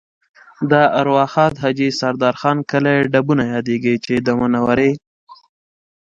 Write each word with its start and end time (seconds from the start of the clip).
د 0.71 0.73
ارواښاد 0.99 1.53
حاجي 1.61 1.89
سردار 1.99 2.35
خان 2.41 2.57
کلی 2.71 2.97
ډبونه 3.11 3.43
یادېږي 3.53 3.95
چې 4.05 4.13
د 4.25 4.27
منورې 4.39 4.91